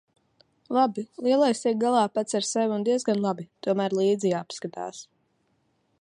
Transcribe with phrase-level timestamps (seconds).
[0.77, 3.47] Labi, lielais tiek galā pats ar sevi un diezgan labi.
[3.69, 5.05] Tomēr līdzi jāpaskatās.